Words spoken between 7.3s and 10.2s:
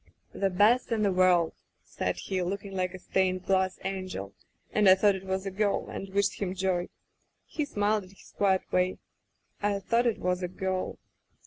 He smiled in his quiet way.... I thought it